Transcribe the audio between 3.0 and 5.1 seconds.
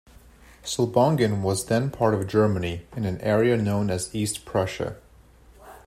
an area known as East Prussia.